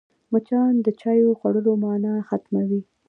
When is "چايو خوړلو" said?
1.01-1.71